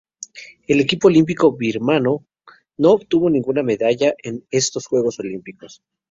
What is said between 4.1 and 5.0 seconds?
en estos